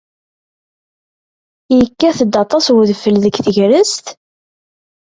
Yekkat-d 1.77 2.33
aṭas 2.43 2.65
wedfel 2.75 3.15
deg 3.23 3.35
tegrest? 3.45 4.05